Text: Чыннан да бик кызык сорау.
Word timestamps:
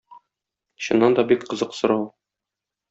Чыннан 0.85 1.19
да 1.21 1.27
бик 1.33 1.47
кызык 1.53 1.77
сорау. 1.81 2.11